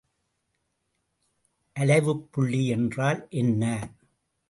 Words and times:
அலைவுப்புள்ளி 1.75 2.65
என்றால் 2.67 3.27
என்ன? 3.29 3.63